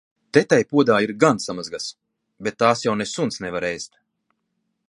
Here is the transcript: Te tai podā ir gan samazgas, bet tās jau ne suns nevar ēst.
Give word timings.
Te 0.35 0.41
tai 0.53 0.57
podā 0.71 0.95
ir 1.07 1.13
gan 1.25 1.41
samazgas, 1.43 1.91
bet 2.49 2.59
tās 2.65 2.85
jau 2.87 2.99
ne 3.03 3.11
suns 3.15 3.41
nevar 3.47 3.73
ēst. 3.73 3.93